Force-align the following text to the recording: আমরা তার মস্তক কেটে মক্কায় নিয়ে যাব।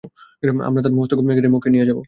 আমরা 0.67 0.81
তার 0.81 0.93
মস্তক 0.93 1.17
কেটে 1.27 1.49
মক্কায় 1.53 1.71
নিয়ে 1.73 1.87
যাব। 1.89 1.99